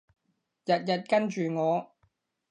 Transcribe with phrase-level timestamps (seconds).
[0.03, 0.07] 日日
[1.07, 1.95] 跟住我